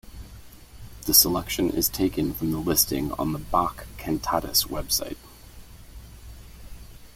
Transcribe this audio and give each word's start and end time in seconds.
The 1.05 1.13
selection 1.13 1.69
is 1.69 1.87
taken 1.87 2.33
from 2.33 2.51
the 2.51 2.57
listing 2.57 3.11
on 3.19 3.33
the 3.33 3.37
Bach-Cantatas 3.37 4.65
website. 4.65 5.17